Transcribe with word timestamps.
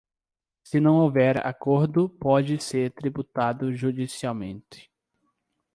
Se 0.63 0.79
não 0.79 0.95
houver 0.95 1.45
acordo, 1.45 2.09
pode 2.09 2.59
ser 2.59 2.89
tributado 2.89 3.71
judicialmente. 3.71 4.91